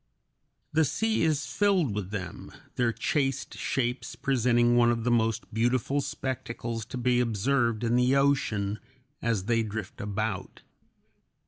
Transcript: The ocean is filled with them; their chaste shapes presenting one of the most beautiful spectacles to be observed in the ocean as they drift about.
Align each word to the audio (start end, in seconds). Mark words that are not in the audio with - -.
The 0.73 0.81
ocean 0.81 1.09
is 1.21 1.45
filled 1.45 1.93
with 1.93 2.09
them; 2.09 2.51
their 2.75 2.91
chaste 2.91 3.55
shapes 3.59 4.15
presenting 4.15 4.75
one 4.75 4.89
of 4.89 5.03
the 5.03 5.11
most 5.11 5.53
beautiful 5.53 6.01
spectacles 6.01 6.85
to 6.85 6.97
be 6.97 7.19
observed 7.19 7.83
in 7.83 7.95
the 7.97 8.15
ocean 8.15 8.79
as 9.21 9.43
they 9.45 9.61
drift 9.61 10.01
about. 10.01 10.63